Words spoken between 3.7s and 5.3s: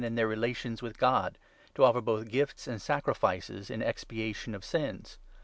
expiation of sins.